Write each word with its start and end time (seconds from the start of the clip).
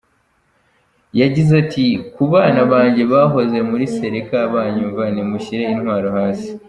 Yagize 1.19 1.51
ati 1.63 1.85
“Ku 2.13 2.23
bana 2.31 2.61
banjye 2.71 3.03
bahoze 3.13 3.57
muri 3.69 3.85
Séléka 3.95 4.37
banyumva, 4.53 5.03
nimushyire 5.13 5.63
intwaro 5.73 6.09
hasi. 6.17 6.49